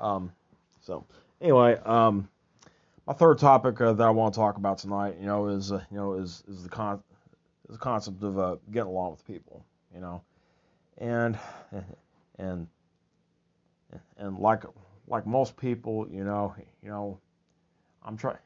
Um. 0.00 0.32
So 0.80 1.04
anyway, 1.40 1.78
um, 1.84 2.28
my 3.06 3.12
third 3.12 3.38
topic 3.38 3.80
uh, 3.80 3.92
that 3.92 4.06
I 4.06 4.10
want 4.10 4.34
to 4.34 4.38
talk 4.38 4.56
about 4.56 4.78
tonight, 4.78 5.16
you 5.20 5.26
know, 5.26 5.48
is 5.48 5.72
uh, 5.72 5.82
you 5.90 5.96
know 5.96 6.14
is 6.14 6.42
is 6.48 6.62
the 6.62 6.68
con 6.68 7.02
is 7.68 7.76
the 7.76 7.78
concept 7.78 8.22
of 8.22 8.38
uh, 8.38 8.56
getting 8.70 8.88
along 8.88 9.12
with 9.12 9.26
people, 9.26 9.64
you 9.94 10.00
know, 10.00 10.22
and 10.98 11.38
and 12.38 12.66
and 14.16 14.38
like 14.38 14.64
like 15.12 15.26
most 15.26 15.58
people, 15.58 16.08
you 16.10 16.24
know, 16.24 16.54
you 16.82 16.88
know, 16.88 17.20
I'm 18.02 18.16
trying, 18.16 18.38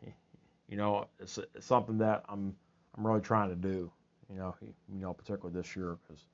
you 0.68 0.76
know, 0.76 1.06
it's, 1.20 1.38
it's, 1.38 1.64
something 1.64 1.96
that 1.99 2.25
I'm 2.28 2.54
I'm 2.99 3.06
really 3.06 3.20
trying 3.20 3.50
to 3.50 3.54
do, 3.54 3.90
you 4.28 4.37
know, 4.37 4.52
you 4.61 5.00
know, 5.00 5.14
particularly 5.14 5.56
this 5.56 5.76
year 5.76 5.96
because 6.02 6.25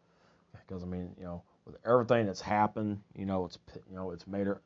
because 0.67 0.83
I 0.83 0.87
mean, 0.87 1.15
you 1.19 1.25
know, 1.25 1.43
with 1.67 1.77
everything 1.85 2.25
that's 2.25 2.41
happened, 2.41 2.99
you 3.15 3.27
know, 3.27 3.45
it's 3.45 3.59
you 3.91 3.95
know, 3.95 4.11
it's 4.11 4.27
made 4.27 4.47
it, 4.47 4.57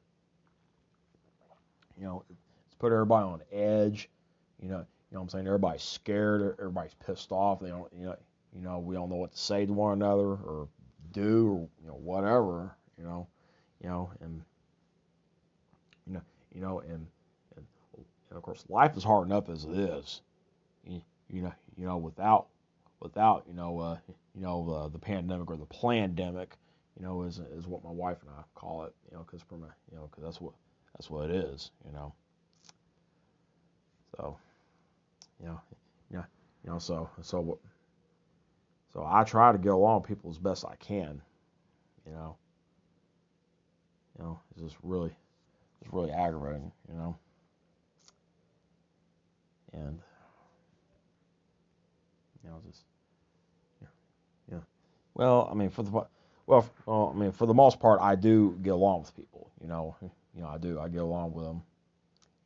you 1.98 2.04
know, 2.04 2.22
it's 2.30 2.76
put 2.76 2.92
everybody 2.92 3.24
on 3.24 3.42
edge, 3.50 4.08
you 4.62 4.68
know, 4.68 4.78
you 4.78 5.14
know 5.14 5.18
what 5.18 5.22
I'm 5.22 5.28
saying? 5.30 5.46
Everybody's 5.48 5.82
scared, 5.82 6.54
everybody's 6.60 6.94
pissed 7.04 7.32
off. 7.32 7.58
They 7.58 7.70
don't, 7.70 7.92
you 7.92 8.06
know, 8.06 8.16
you 8.54 8.62
know, 8.62 8.78
we 8.78 8.94
don't 8.94 9.10
know 9.10 9.16
what 9.16 9.32
to 9.32 9.38
say 9.38 9.66
to 9.66 9.72
one 9.72 9.94
another 9.94 10.28
or 10.28 10.68
do 11.10 11.48
or 11.48 11.68
you 11.82 11.88
know 11.88 11.96
whatever, 11.96 12.76
you 12.96 13.02
know, 13.02 13.26
you 13.82 13.88
know, 13.88 14.12
and 14.20 14.42
you 16.06 16.14
know, 16.14 16.22
you 16.54 16.60
know, 16.60 16.80
and, 16.80 17.06
and, 17.56 17.66
and 17.96 18.36
of 18.36 18.42
course, 18.42 18.64
life 18.68 18.96
is 18.96 19.04
hard 19.04 19.26
enough 19.26 19.48
as 19.48 19.64
it 19.64 19.76
is. 19.76 20.20
You, 21.28 21.42
know, 21.42 21.52
you 21.76 21.84
know, 21.86 21.96
without 21.96 22.46
without 23.00 23.44
you 23.48 23.54
know 23.54 23.78
uh, 23.80 23.98
you 24.34 24.42
know 24.42 24.68
uh, 24.70 24.88
the 24.88 24.98
pandemic 24.98 25.50
or 25.50 25.56
the 25.56 25.66
pandemic, 25.66 26.54
you 26.96 27.04
know, 27.04 27.22
is 27.22 27.40
is 27.52 27.66
what 27.66 27.84
my 27.84 27.90
wife 27.90 28.18
and 28.22 28.30
I 28.30 28.42
call 28.54 28.84
it, 28.84 28.94
you 29.10 29.16
know, 29.16 29.24
because 29.24 29.42
from 29.42 29.64
a, 29.64 29.74
you 29.90 29.96
know, 29.96 30.08
because 30.08 30.24
that's 30.24 30.40
what 30.40 30.54
that's 30.94 31.10
what 31.10 31.28
it 31.28 31.36
is, 31.36 31.70
you 31.84 31.92
know. 31.92 32.14
So, 34.16 34.38
you 35.40 35.46
know, 35.46 35.60
yeah, 36.12 36.24
you 36.64 36.70
know, 36.70 36.78
so 36.78 37.10
so 37.22 37.58
so 38.92 39.04
I 39.06 39.24
try 39.24 39.52
to 39.52 39.58
get 39.58 39.72
along 39.72 40.02
with 40.02 40.08
people 40.08 40.30
as 40.30 40.38
best 40.38 40.64
I 40.64 40.76
can, 40.76 41.20
you 42.06 42.12
know. 42.12 42.36
You 44.18 44.24
know, 44.24 44.40
it's 44.52 44.62
just 44.62 44.76
really, 44.82 45.14
it's 45.80 45.92
really 45.92 46.10
aggravating, 46.10 46.72
you 46.88 46.96
know. 46.96 47.16
And 49.72 50.00
you 52.42 52.50
know, 52.50 52.60
just 52.66 52.82
yeah, 53.80 53.88
yeah. 54.52 54.60
Well, 55.14 55.48
I 55.50 55.54
mean, 55.54 55.70
for 55.70 55.82
the 55.82 55.90
well, 55.90 56.68
well, 56.86 57.12
I 57.14 57.18
mean, 57.18 57.32
for 57.32 57.46
the 57.46 57.54
most 57.54 57.80
part, 57.80 58.00
I 58.00 58.14
do 58.14 58.58
get 58.62 58.70
along 58.70 59.00
with 59.00 59.16
people. 59.16 59.50
You 59.60 59.68
know, 59.68 59.96
you 60.00 60.42
know, 60.42 60.48
I 60.48 60.58
do. 60.58 60.80
I 60.80 60.88
get 60.88 61.02
along 61.02 61.32
with 61.32 61.44
them. 61.44 61.62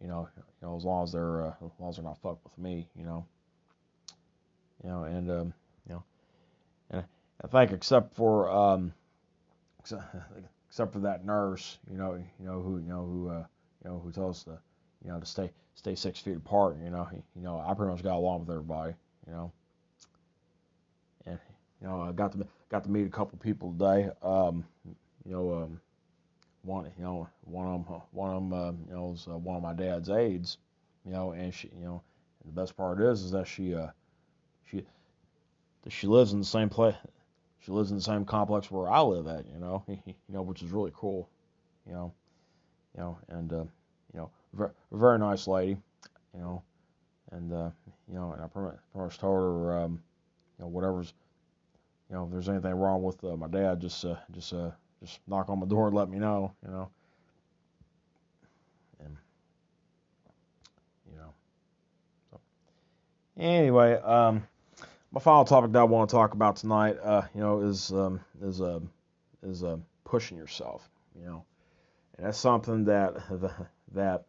You 0.00 0.08
know, 0.08 0.28
you 0.36 0.68
know, 0.68 0.76
as 0.76 0.84
long 0.84 1.04
as 1.04 1.12
they're 1.12 1.42
uh, 1.42 1.54
as 1.64 1.70
long 1.78 1.90
as 1.90 1.96
they're 1.96 2.04
not 2.04 2.18
fucked 2.18 2.44
with 2.44 2.58
me. 2.58 2.88
You 2.96 3.04
know. 3.04 3.26
You 4.82 4.88
know, 4.88 5.04
and 5.04 5.30
um, 5.30 5.54
you 5.86 5.94
know, 5.94 6.04
and 6.90 7.04
I 7.44 7.46
think 7.48 7.72
except 7.72 8.14
for 8.14 8.50
um, 8.50 8.92
except 9.78 10.02
for 10.70 11.00
that 11.00 11.24
nurse, 11.24 11.78
you 11.90 11.98
know, 11.98 12.14
you 12.14 12.46
know 12.46 12.60
who, 12.60 12.78
you 12.78 12.88
know 12.88 13.04
who, 13.04 13.28
uh, 13.28 13.44
you 13.84 13.90
know 13.90 13.98
who 13.98 14.10
told 14.12 14.30
us 14.30 14.44
to, 14.44 14.58
you 15.04 15.10
know, 15.10 15.18
to 15.20 15.26
stay 15.26 15.50
stay 15.74 15.94
six 15.94 16.20
feet 16.20 16.36
apart. 16.36 16.76
You 16.82 16.90
know, 16.90 17.08
you 17.12 17.42
know, 17.42 17.62
I 17.66 17.74
pretty 17.74 17.92
much 17.92 18.02
got 18.02 18.16
along 18.16 18.40
with 18.40 18.50
everybody. 18.50 18.94
You 19.26 19.32
know, 19.32 19.52
and 21.26 21.38
you 21.80 21.86
know, 21.86 22.02
I 22.02 22.12
got 22.12 22.32
to 22.32 22.46
got 22.70 22.84
to 22.84 22.90
meet 22.90 23.06
a 23.06 23.10
couple 23.10 23.38
people 23.38 23.72
today. 23.72 24.10
Um, 24.22 24.64
you 25.24 25.32
know, 25.32 25.54
um, 25.54 25.80
one, 26.62 26.90
you 26.96 27.04
know, 27.04 27.28
one 27.44 27.66
of 27.66 27.86
them, 27.86 28.00
one 28.12 28.30
of 28.34 28.42
them, 28.42 28.52
uh, 28.52 28.72
you 28.88 28.94
know, 28.94 29.06
was 29.08 29.26
uh, 29.28 29.36
one 29.36 29.56
of 29.56 29.62
my 29.62 29.72
dad's 29.72 30.10
aides. 30.10 30.58
You 31.04 31.12
know, 31.12 31.32
and 31.32 31.52
she, 31.52 31.70
you 31.78 31.84
know, 31.84 32.02
the 32.44 32.52
best 32.52 32.76
part 32.76 33.00
is, 33.00 33.22
is 33.22 33.30
that 33.30 33.48
she, 33.48 33.74
uh, 33.74 33.88
she, 34.64 34.84
she 35.88 36.06
lives 36.06 36.32
in 36.32 36.40
the 36.40 36.44
same 36.44 36.68
place. 36.68 36.94
She 37.60 37.72
lives 37.72 37.90
in 37.90 37.96
the 37.96 38.02
same 38.02 38.24
complex 38.24 38.70
where 38.70 38.88
I 38.88 39.00
live 39.00 39.26
at. 39.26 39.46
You 39.46 39.58
know, 39.58 39.84
you 39.88 40.14
know, 40.28 40.42
which 40.42 40.62
is 40.62 40.70
really 40.70 40.92
cool. 40.94 41.28
You 41.86 41.92
know, 41.92 42.12
you 42.94 43.02
know, 43.02 43.18
and 43.28 43.52
uh, 43.52 43.64
you 44.12 44.20
know, 44.20 44.30
very, 44.52 44.70
very 44.92 45.18
nice 45.18 45.46
lady. 45.46 45.76
You 46.34 46.40
know, 46.40 46.62
and 47.32 47.52
uh, 47.52 47.70
you 48.08 48.14
know, 48.14 48.32
and 48.32 48.42
I 48.42 48.46
pretty 48.46 48.76
much 48.94 49.18
told 49.18 49.36
her, 49.36 49.78
um, 49.78 50.02
you 50.58 50.64
know, 50.64 50.68
whatever's 50.68 51.12
you 52.10 52.16
know, 52.16 52.24
if 52.24 52.32
there's 52.32 52.48
anything 52.48 52.74
wrong 52.74 53.02
with 53.02 53.22
uh, 53.22 53.36
my 53.36 53.46
dad, 53.46 53.80
just 53.80 54.04
uh, 54.04 54.16
just 54.32 54.52
uh, 54.52 54.70
just 55.02 55.20
knock 55.28 55.48
on 55.48 55.60
my 55.60 55.66
door 55.66 55.86
and 55.86 55.96
let 55.96 56.08
me 56.08 56.18
know, 56.18 56.52
you 56.64 56.72
know. 56.72 56.88
And 58.98 59.16
you 61.08 61.16
know, 61.16 61.32
so 62.32 62.40
anyway, 63.38 63.94
um, 64.02 64.42
my 65.12 65.20
final 65.20 65.44
topic 65.44 65.72
that 65.72 65.80
I 65.80 65.84
want 65.84 66.08
to 66.08 66.14
talk 66.14 66.34
about 66.34 66.56
tonight, 66.56 66.96
uh, 67.02 67.22
you 67.34 67.40
know, 67.40 67.60
is 67.60 67.90
um, 67.92 68.20
is 68.42 68.60
uh, 68.60 68.80
is 69.42 69.64
uh, 69.64 69.76
pushing 70.04 70.36
yourself, 70.36 70.88
you 71.18 71.26
know, 71.26 71.44
and 72.16 72.26
that's 72.26 72.38
something 72.38 72.84
that 72.84 73.14
that 73.92 74.24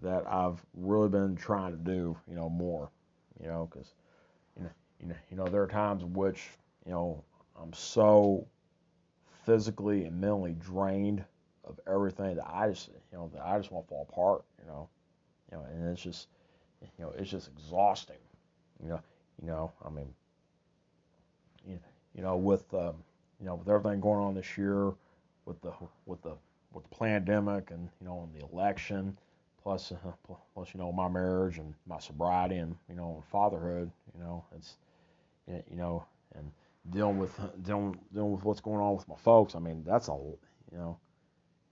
that 0.00 0.26
I've 0.26 0.64
really 0.74 1.08
been 1.08 1.36
trying 1.36 1.72
to 1.72 1.78
do, 1.78 2.16
you 2.28 2.34
know, 2.34 2.48
more, 2.48 2.90
you 3.40 3.48
know, 3.48 3.68
because 3.70 3.92
you 4.56 4.64
know, 4.64 4.70
you 5.00 5.06
know, 5.08 5.14
you 5.30 5.36
know, 5.36 5.46
there 5.46 5.62
are 5.62 5.68
times 5.68 6.04
which, 6.04 6.48
you 6.86 6.92
know, 6.92 7.22
I'm 7.60 7.72
so 7.74 8.46
physically 9.44 10.04
and 10.04 10.18
mentally 10.18 10.54
drained 10.58 11.24
of 11.64 11.78
everything 11.86 12.36
that 12.36 12.48
I 12.48 12.70
just, 12.70 12.88
you 12.88 13.18
know, 13.18 13.30
that 13.34 13.44
I 13.44 13.58
just 13.58 13.70
want 13.70 13.86
to 13.86 13.90
fall 13.90 14.08
apart, 14.10 14.44
you 14.58 14.66
know, 14.66 14.88
you 15.50 15.58
know, 15.58 15.64
and 15.64 15.90
it's 15.90 16.02
just, 16.02 16.28
you 16.80 17.04
know, 17.04 17.12
it's 17.18 17.30
just 17.30 17.48
exhausting, 17.48 18.16
you 18.82 18.88
know, 18.88 19.00
you 19.40 19.48
know, 19.48 19.72
I 19.84 19.90
mean, 19.90 20.12
you, 21.66 22.22
know, 22.22 22.36
with, 22.36 22.72
um, 22.74 22.94
you 23.40 23.46
know, 23.46 23.54
with 23.54 23.68
everything 23.68 24.00
going 24.00 24.18
on 24.18 24.34
this 24.34 24.56
year, 24.58 24.92
with 25.44 25.60
the, 25.62 25.72
with 26.06 26.22
the, 26.22 26.34
with 26.72 26.88
the 26.88 26.96
pandemic 26.96 27.70
and, 27.70 27.88
you 28.00 28.06
know, 28.06 28.22
and 28.22 28.40
the 28.40 28.46
election, 28.52 29.16
plus, 29.62 29.92
uh, 29.92 30.32
plus, 30.54 30.68
you 30.74 30.80
know, 30.80 30.90
my 30.92 31.08
marriage 31.08 31.58
and 31.58 31.74
my 31.86 31.98
sobriety 31.98 32.56
and, 32.56 32.74
you 32.88 32.94
know, 32.94 33.14
and 33.16 33.24
fatherhood, 33.24 33.90
you 34.14 34.22
know, 34.22 34.44
it's, 34.56 34.76
you 35.46 35.76
know, 35.76 36.04
and 36.34 36.50
dealing 36.90 37.18
with 37.18 37.38
dealing 37.62 37.98
dealing 38.12 38.32
with 38.32 38.44
what's 38.44 38.60
going 38.60 38.80
on 38.80 38.96
with 38.96 39.08
my 39.08 39.16
folks. 39.16 39.54
I 39.54 39.58
mean, 39.58 39.82
that's 39.86 40.08
a 40.08 40.12
you 40.12 40.78
know, 40.78 40.98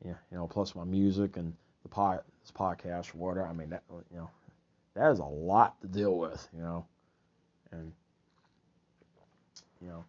yeah, 0.04 0.14
you 0.30 0.37
know, 0.37 0.46
plus 0.46 0.75
my 0.75 0.85
music 0.85 1.37
and 1.37 1.52
the 1.82 1.88
pod, 1.88 2.20
this 2.42 2.52
podcast 2.52 3.14
or 3.14 3.18
whatever. 3.18 3.46
I 3.46 3.52
mean, 3.52 3.70
that 3.70 3.82
you 4.11 4.18
know, 4.18 4.30
that 4.94 5.11
is 5.11 5.18
a 5.18 5.25
lot 5.25 5.80
to 5.82 5.88
deal 5.88 6.16
with, 6.16 6.49
you 6.54 6.61
know, 6.62 6.87
and 7.73 7.92
you 9.80 9.88
know, 9.88 10.04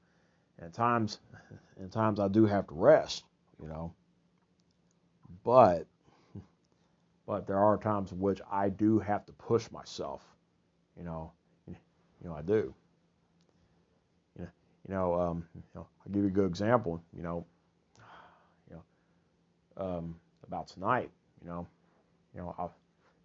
at 0.61 0.73
times, 0.73 1.19
at 1.83 1.91
times 1.91 2.19
I 2.19 2.27
do 2.27 2.45
have 2.45 2.67
to 2.67 2.75
rest, 2.75 3.23
you 3.61 3.67
know, 3.67 3.93
but 5.43 5.85
but 7.27 7.47
there 7.47 7.59
are 7.59 7.77
times 7.77 8.11
in 8.11 8.19
which 8.19 8.41
I 8.51 8.69
do 8.69 8.99
have 8.99 9.25
to 9.27 9.33
push 9.33 9.71
myself, 9.71 10.25
you 10.97 11.03
know, 11.03 11.31
you 11.67 11.75
know, 12.29 12.35
I 12.35 12.41
do. 12.41 12.73
You 14.87 14.93
know, 14.93 15.19
um, 15.19 15.45
you 15.55 15.61
know, 15.75 15.87
I'll 16.05 16.11
give 16.13 16.23
you 16.23 16.29
a 16.29 16.31
good 16.31 16.47
example. 16.47 17.01
You 17.15 17.23
know, 17.23 17.45
you 18.69 18.75
know, 19.77 19.83
um, 19.97 20.15
about 20.47 20.67
tonight. 20.67 21.09
You 21.41 21.49
know, 21.49 21.67
you 22.33 22.41
know, 22.41 22.55
I, 22.57 22.67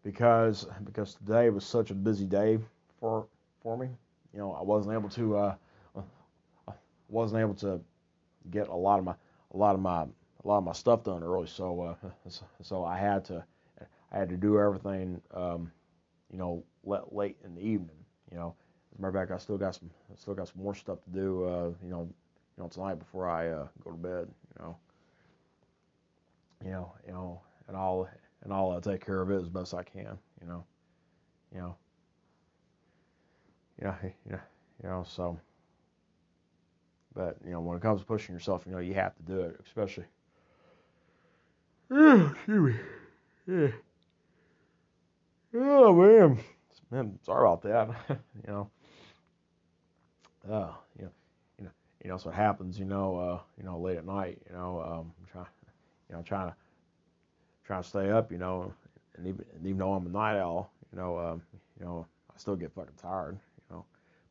because 0.05 0.67
because 0.85 1.15
today 1.15 1.51
was 1.51 1.65
such 1.67 1.91
a 1.91 1.95
busy 1.95 2.27
day 2.27 2.59
for 3.01 3.27
for 3.63 3.77
me. 3.77 3.89
You 4.33 4.41
know, 4.41 4.53
I 4.53 4.63
wasn't 4.63 4.95
able 4.95 5.09
to 5.11 5.37
uh, 5.37 5.55
uh 5.97 6.73
wasn't 7.09 7.41
able 7.41 7.55
to 7.55 7.81
get 8.51 8.69
a 8.69 8.75
lot 8.75 8.99
of 8.99 9.05
my 9.05 9.15
a 9.53 9.57
lot 9.57 9.75
of 9.75 9.81
my 9.81 10.03
a 10.03 10.49
lot 10.49 10.59
of 10.59 10.65
my 10.65 10.73
stuff 10.73 11.05
done 11.05 11.23
early. 11.23 11.47
So 11.47 11.97
uh, 12.05 12.31
so 12.63 12.85
I 12.85 12.99
had 12.99 13.25
to 13.27 13.45
I 14.13 14.19
had 14.19 14.29
to 14.31 14.37
do 14.37 14.59
everything 14.59 15.21
um, 15.33 15.71
you 16.31 16.39
know 16.39 16.65
late 16.85 17.37
in 17.45 17.55
the 17.55 17.63
evening. 17.63 17.97
You 18.31 18.39
know, 18.39 18.55
as 18.93 18.99
a 18.99 19.03
matter 19.03 19.19
of 19.19 19.29
fact, 19.29 19.33
I 19.33 19.43
still 19.43 19.59
got 19.59 19.75
some, 19.75 19.91
I 20.11 20.17
still 20.17 20.35
got 20.35 20.49
some 20.49 20.63
more 20.63 20.75
stuff 20.75 21.03
to 21.05 21.11
do. 21.11 21.45
Uh, 21.45 21.73
you 21.83 21.91
know, 21.91 22.09
you 22.57 22.63
know 22.63 22.69
tonight 22.69 22.99
before 22.99 23.29
I 23.29 23.49
uh, 23.49 23.67
go 23.85 23.91
to 23.91 23.97
bed. 23.97 24.29
You 24.59 24.65
know, 24.65 24.77
you 26.65 26.71
know, 26.71 26.93
you 27.07 27.13
know, 27.13 27.41
and 27.69 27.77
I'll 27.77 28.09
and 28.43 28.53
I'll 28.53 28.71
uh, 28.73 28.81
take 28.81 29.05
care 29.05 29.21
of 29.21 29.31
it 29.31 29.41
as 29.41 29.49
best 29.49 29.75
I 29.75 29.83
can. 29.83 30.19
You 30.41 30.49
know, 30.49 30.65
you 31.55 31.61
know, 31.61 31.77
you 33.83 33.89
know, 33.89 33.97
you 34.03 34.33
know, 34.33 34.41
you 34.83 34.89
know. 34.89 35.05
So, 35.07 35.39
but 37.15 37.37
you 37.45 37.51
know, 37.51 37.61
when 37.61 37.77
it 37.77 37.83
comes 37.83 38.01
to 38.01 38.07
pushing 38.07 38.35
yourself, 38.35 38.65
you 38.67 38.73
know, 38.73 38.79
you 38.79 38.95
have 38.95 39.15
to 39.17 39.23
do 39.23 39.41
it, 39.41 39.61
especially. 39.67 40.05
excuse 41.91 42.75
me. 42.75 42.75
Yeah. 43.47 43.69
Oh 45.55 45.93
man, 45.95 46.39
man, 46.91 47.19
sorry 47.23 47.43
about 47.47 47.63
that. 47.63 47.91
you 48.09 48.53
know 48.53 48.71
uh, 50.51 50.73
you 50.99 51.05
know, 51.05 51.11
you 51.59 51.65
know, 51.65 51.71
you 52.03 52.09
know, 52.09 52.15
that's 52.15 52.25
what 52.25 52.35
happens, 52.35 52.79
you 52.79 52.85
know, 52.85 53.17
uh, 53.17 53.39
you 53.59 53.65
know, 53.65 53.79
late 53.79 53.99
at 53.99 54.07
night, 54.07 54.39
you 54.49 54.55
know, 54.57 54.81
um, 54.81 55.13
trying, 55.31 55.47
you 56.09 56.17
know, 56.17 56.23
trying 56.23 56.49
to, 56.49 56.57
trying 57.65 57.83
to 57.83 57.89
stay 57.89 58.11
up, 58.11 58.33
you 58.33 58.39
know, 58.39 58.73
and 59.17 59.27
even, 59.27 59.45
and 59.55 59.67
even 59.67 59.79
though 59.79 59.93
I'm 59.95 60.07
a 60.07 60.11
night 60.11 60.39
owl, 60.39 60.71
you 60.93 60.99
know, 60.99 61.19
um, 61.19 61.43
you 61.79 61.85
know, 61.85 62.07
I 62.31 62.39
still 62.39 62.57
get 62.57 62.73
fucking 62.73 62.95
tired. 63.01 63.39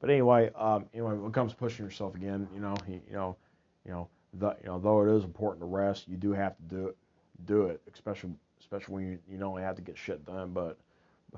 But 0.02 0.10
anyway, 0.10 0.52
um, 0.56 0.86
anyway, 0.94 1.14
when 1.16 1.30
it 1.30 1.34
comes 1.34 1.52
to 1.52 1.58
pushing 1.58 1.86
yourself 1.86 2.16
again, 2.16 2.48
you 2.54 2.60
know, 2.60 2.76
you, 2.88 3.02
you 3.08 3.14
know, 3.14 3.38
you 3.86 3.92
know, 3.92 4.10
the, 4.34 4.56
you 4.62 4.68
know, 4.68 4.80
though 4.80 5.02
it 5.04 5.16
is 5.16 5.24
important 5.24 5.62
to 5.62 5.68
rest, 5.68 6.08
you 6.08 6.18
do 6.18 6.32
have 6.32 6.56
to 6.58 6.64
do 6.64 6.88
it, 6.88 6.98
do 7.46 7.68
it, 7.68 7.82
especially, 7.94 8.32
especially 8.60 8.94
when 8.96 9.06
you, 9.06 9.20
you 9.30 9.38
not 9.38 9.48
only 9.48 9.62
have 9.62 9.76
to 9.76 9.82
get 9.82 9.98
shit 9.98 10.26
done, 10.26 10.52
but, 10.52 10.78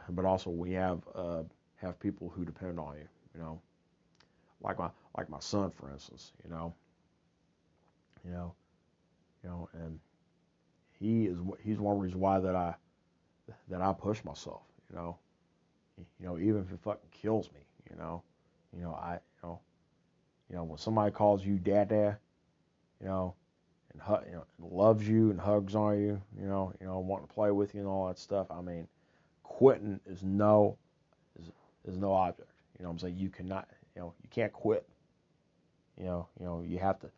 but 0.10 0.25
also 0.25 0.50
we 0.50 0.72
have, 0.72 1.01
uh, 1.13 1.43
have 1.75 2.00
people 2.00 2.32
who 2.34 2.46
depend 2.46 2.79
on 2.79 2.96
you, 2.96 3.08
you 3.36 3.41
know 3.41 3.60
like 4.63 4.79
my 4.79 4.89
like 5.17 5.29
my 5.29 5.39
son, 5.39 5.70
for 5.70 5.91
instance. 5.91 6.32
You 6.43 6.50
know, 6.50 6.74
you 8.25 8.32
know, 8.32 8.53
you 9.43 9.50
know, 9.50 9.70
and 9.74 10.00
he 11.00 11.25
is 11.25 11.38
he's 11.63 11.77
one 11.77 12.00
reason 12.00 12.20
why 12.20 12.39
that 12.39 12.55
I 12.55 12.74
that 13.70 13.82
I 13.82 13.93
push 13.93 14.24
myself. 14.24 14.62
You 14.89 14.96
know, 14.96 15.17
you 16.20 16.25
know, 16.25 16.38
even 16.39 16.62
if 16.62 16.72
it 16.72 16.79
fucking 16.82 17.10
kills 17.12 17.50
me. 17.53 17.60
You 17.91 17.98
know, 17.98 18.24
you 18.75 18.82
know, 18.82 18.94
I 18.94 19.13
you 19.13 19.50
know, 19.50 19.60
you 20.50 20.56
know, 20.56 20.63
when 20.63 20.77
somebody 20.77 21.12
calls 21.12 21.46
you 21.46 21.58
dad, 21.58 21.89
dad, 21.89 22.18
you 23.01 23.08
know, 23.08 23.34
and 23.92 24.01
you 24.27 24.34
know, 24.34 24.46
loves 24.60 25.08
you 25.08 25.30
and 25.32 25.39
hugs 25.39 25.75
on 25.75 26.00
you, 26.00 26.22
you 26.39 26.48
know, 26.48 26.74
you 26.80 26.88
know, 26.88 27.00
wanting 27.00 27.27
to 27.27 27.34
play 27.34 27.51
with 27.51 27.74
you 27.74 27.82
and 27.82 27.89
all 27.89 28.08
that 28.08 28.20
stuff. 28.20 28.48
I 28.50 28.62
mean, 28.62 28.88
quitting 29.44 30.00
is 30.08 30.24
no 30.24 30.77
is, 31.39 31.50
is 31.86 31.98
no 31.98 32.13
object. 32.13 32.50
You 32.77 32.86
know, 32.86 32.92
I'm 32.92 33.00
saying 33.00 33.18
you 33.18 33.30
cannot. 33.30 33.68
You 33.96 34.01
know, 34.01 34.13
you 34.24 34.30
can't 34.30 34.51
quit. 34.51 34.88
You 35.98 36.06
know, 36.06 36.27
you 36.39 36.46
know, 36.46 36.63
you 36.68 36.80
have 36.80 37.00
to. 37.01 37.10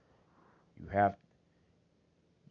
You 0.81 0.89
have. 0.89 1.15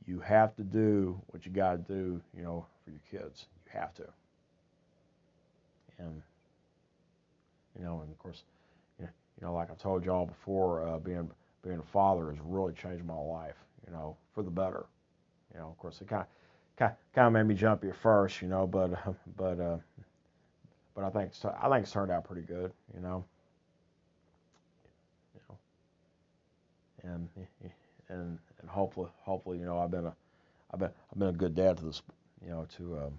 You 0.06 0.20
have 0.20 0.54
to 0.56 0.62
do 0.62 1.20
what 1.28 1.46
you 1.46 1.52
got 1.52 1.73
to 1.73 1.78
do. 1.78 2.20
You 2.37 2.42
know, 2.42 2.66
for 2.84 2.90
your 2.90 3.00
kids, 3.11 3.46
you 3.66 3.78
have 3.78 3.94
to. 3.94 4.06
And 5.99 6.23
you 7.78 7.84
know, 7.84 8.00
and 8.00 8.11
of 8.11 8.18
course, 8.18 8.42
you 9.40 9.46
know, 9.46 9.54
like 9.54 9.70
I 9.70 9.74
told 9.74 10.04
y'all 10.04 10.26
before, 10.26 10.86
uh, 10.86 10.98
being 10.98 11.30
being 11.62 11.78
a 11.78 11.82
father 11.82 12.30
has 12.30 12.38
really 12.44 12.72
changed 12.74 13.04
my 13.04 13.18
life. 13.18 13.56
You 13.86 13.92
know, 13.92 14.16
for 14.34 14.42
the 14.42 14.50
better. 14.50 14.86
You 15.52 15.60
know, 15.60 15.68
of 15.68 15.78
course, 15.78 16.00
it 16.00 16.08
kind 16.08 16.24
of 16.80 16.92
kind 17.14 17.26
of 17.26 17.32
made 17.32 17.44
me 17.44 17.54
jump 17.54 17.84
at 17.84 17.96
first. 17.96 18.42
You 18.42 18.48
know, 18.48 18.66
but 18.66 18.92
uh, 18.92 19.12
but 19.36 19.60
uh, 19.60 19.78
but 20.94 21.04
I 21.04 21.10
think 21.10 21.32
I 21.60 21.68
think 21.68 21.82
it's 21.82 21.92
turned 21.92 22.10
out 22.10 22.24
pretty 22.24 22.42
good. 22.42 22.72
You 22.94 23.00
know. 23.00 23.24
You 25.34 25.40
know. 25.48 25.58
And 27.12 27.28
and 28.08 28.38
and 28.60 28.70
hopefully 28.70 29.10
hopefully 29.22 29.58
you 29.58 29.66
know 29.66 29.78
I've 29.78 29.90
been 29.90 30.06
a 30.06 30.14
I've 30.72 30.80
been 30.80 30.90
I've 31.12 31.18
been 31.18 31.28
a 31.28 31.32
good 31.32 31.54
dad 31.54 31.76
to 31.78 31.84
this 31.84 32.02
you 32.42 32.50
know 32.50 32.66
to 32.76 32.98
um, 32.98 33.18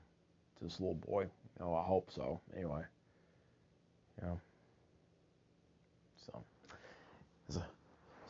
to 0.57 0.63
this 0.63 0.79
little 0.79 0.95
boy. 0.95 1.24
You 1.24 1.65
know, 1.65 1.74
I 1.74 1.84
hope 1.84 2.12
so. 2.12 2.39
Anyway. 2.55 2.81
You 4.22 4.27
know. 4.27 4.39
So. 6.25 6.44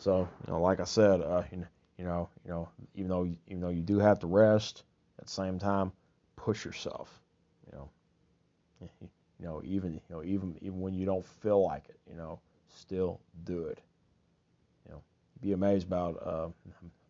So 0.05 0.29
you 0.45 0.53
know, 0.53 0.61
like 0.61 0.79
I 0.79 0.83
said, 0.83 1.21
uh, 1.21 1.41
you, 1.51 1.65
you 1.97 2.05
know, 2.05 2.29
you 2.43 2.51
know, 2.51 2.69
even 2.93 3.09
though 3.09 3.27
even 3.47 3.59
though 3.59 3.69
you 3.69 3.81
do 3.81 3.97
have 3.97 4.19
to 4.19 4.27
rest, 4.27 4.83
at 5.17 5.25
the 5.25 5.31
same 5.31 5.57
time, 5.57 5.91
push 6.35 6.63
yourself. 6.63 7.19
You 7.65 7.79
know, 7.79 7.89
you 9.01 9.45
know, 9.47 9.63
even 9.65 9.93
you 9.93 10.01
know, 10.15 10.23
even 10.23 10.55
even 10.61 10.79
when 10.79 10.93
you 10.93 11.07
don't 11.07 11.25
feel 11.25 11.63
like 11.65 11.89
it, 11.89 11.97
you 12.07 12.15
know, 12.15 12.39
still 12.69 13.19
do 13.45 13.65
it. 13.65 13.79
You 14.85 14.93
know, 14.93 15.01
be 15.41 15.53
amazed 15.53 15.87
about 15.87 16.21
uh, 16.23 16.49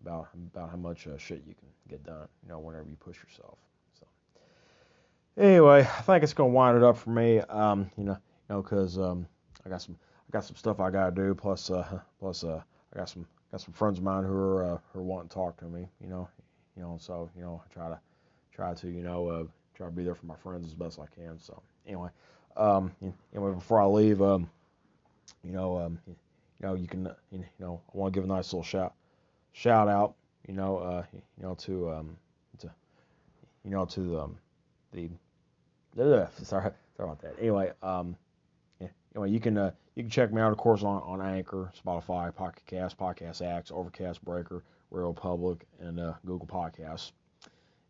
about 0.02 0.30
about 0.54 0.70
how 0.70 0.78
much 0.78 1.06
uh, 1.06 1.18
shit 1.18 1.44
you 1.46 1.54
can 1.54 1.68
get 1.90 2.02
done. 2.06 2.30
You 2.44 2.50
know, 2.50 2.60
whenever 2.60 2.88
you 2.88 2.96
push 2.96 3.18
yourself. 3.22 3.58
So 4.00 4.08
anyway, 5.38 5.82
I 5.82 6.02
think 6.04 6.24
it's 6.24 6.32
gonna 6.32 6.54
wind 6.54 6.78
it 6.78 6.84
up 6.84 6.96
for 6.96 7.10
me. 7.10 7.40
Um, 7.40 7.92
you 7.98 8.06
know, 8.06 8.14
you 8.14 8.56
know, 8.56 8.62
cause 8.62 8.98
um, 8.98 9.28
I 9.66 9.70
got 9.70 9.82
some 9.82 9.98
I 10.28 10.32
got 10.32 10.44
some 10.44 10.56
stuff 10.56 10.80
I 10.80 10.90
gotta 10.90 11.12
do. 11.12 11.36
Plus, 11.36 11.70
uh, 11.70 12.00
plus, 12.20 12.44
uh, 12.44 12.62
I 12.94 12.98
got 12.98 13.10
some 13.10 13.26
got 13.52 13.62
some 13.62 13.74
friends 13.74 13.98
of 13.98 14.04
mine 14.04 14.24
who 14.24 14.34
are 14.34 14.74
uh, 14.74 14.78
who 14.94 15.00
are 15.00 15.04
wanting 15.04 15.30
to 15.30 15.34
talk 15.34 15.58
to 15.58 15.66
me. 15.66 15.88
You 16.02 16.08
know, 16.08 16.28
you 16.76 16.84
know, 16.84 16.98
so 17.00 17.30
you 17.36 17.42
know, 17.42 17.62
I 17.64 17.74
try 17.74 17.90
to 17.90 18.00
try 18.52 18.74
to 18.74 18.88
you 18.88 19.04
know 19.04 19.28
uh, 19.28 19.44
try 19.76 19.88
to 19.88 19.92
be 19.92 20.04
there 20.04 20.16
for 20.16 20.26
my 20.26 20.36
friends 20.36 20.66
as 20.66 20.74
best 20.74 21.00
I 21.00 21.08
can. 21.16 21.40
So 21.40 21.62
anyway, 21.86 22.10
um, 22.58 22.92
anyway, 23.34 23.54
before 23.54 23.82
I 23.82 23.86
leave, 23.86 24.22
um, 24.22 24.50
you 25.44 25.52
know, 25.52 25.78
um, 25.78 26.00
you 26.08 26.16
know, 26.62 26.74
you 26.74 26.88
can 26.88 27.10
you 27.32 27.44
know, 27.60 27.82
I 27.94 27.98
want 27.98 28.14
to 28.14 28.20
give 28.20 28.24
a 28.24 28.34
nice 28.34 28.52
little 28.52 28.64
shout 28.64 28.94
shout 29.54 29.88
out, 29.88 30.16
you 30.48 30.54
know, 30.54 30.78
uh, 30.78 31.04
you 31.14 31.44
know, 31.44 31.56
to 31.56 31.92
um, 31.92 32.18
to 32.60 32.70
you 33.64 33.72
know, 33.72 33.86
to 33.86 34.20
um, 34.20 34.38
the 34.92 35.10
uh, 36.00 36.28
sorry 36.44 36.72
sorry 36.98 37.10
about 37.10 37.22
that. 37.22 37.36
Anyway, 37.40 37.72
um, 37.82 38.16
anyway, 39.16 39.32
you 39.32 39.40
can 39.40 39.58
uh, 39.58 39.72
you 39.96 40.04
can 40.04 40.10
check 40.10 40.32
me 40.34 40.42
out, 40.42 40.52
of 40.52 40.58
course, 40.58 40.84
on, 40.84 41.02
on 41.04 41.22
Anchor, 41.22 41.72
Spotify, 41.86 42.34
Pocket 42.36 42.64
Cast, 42.66 42.98
Podcast 42.98 43.42
Addict, 43.42 43.72
Overcast 43.72 44.24
Breaker, 44.24 44.64
Radio 44.92 45.14
Public, 45.14 45.66
and 45.80 46.00
uh, 46.00 46.14
Google 46.26 46.48
Podcasts. 46.48 47.12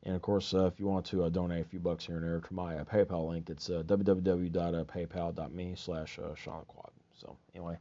And 0.04 0.16
of 0.16 0.22
course, 0.22 0.54
uh, 0.54 0.66
if 0.66 0.80
you 0.80 0.86
want 0.86 1.06
to 1.08 1.24
uh, 1.24 1.30
donate 1.30 1.66
a 1.66 1.68
few 1.68 1.80
bucks 1.80 2.06
here 2.06 2.18
and 2.18 2.24
there 2.24 2.40
to 2.40 2.54
my 2.54 2.78
uh, 2.78 2.84
PayPal 2.84 3.28
link, 3.28 3.50
it's 3.50 3.70
uh, 3.70 3.82
www.paypal.me 3.88 5.74
slash 5.76 6.20
uh, 6.20 6.36
SeanQuad. 6.36 6.92
So 7.20 7.36
anyway, 7.56 7.78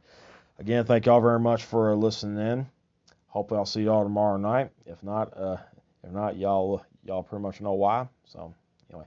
again, 0.57 0.85
thank 0.85 1.05
y'all 1.05 1.21
very 1.21 1.39
much 1.39 1.65
for 1.65 1.95
listening 1.95 2.45
in. 2.45 2.65
Hopefully, 3.27 3.59
I'll 3.59 3.65
see 3.65 3.83
y'all 3.83 4.03
tomorrow 4.03 4.37
night. 4.37 4.71
If 4.87 5.03
not, 5.03 5.37
uh, 5.37 5.57
if 6.03 6.11
not, 6.11 6.37
y'all 6.37 6.83
y'all 7.03 7.21
pretty 7.21 7.43
much 7.43 7.61
know 7.61 7.73
why. 7.73 8.07
So 8.25 8.53
anyway, 8.89 9.05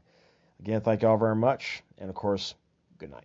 again, 0.61 0.81
thank 0.81 1.03
y'all 1.03 1.17
very 1.17 1.35
much, 1.37 1.83
and 1.99 2.09
of 2.09 2.15
course, 2.15 2.55
good 2.99 3.11
night. 3.11 3.25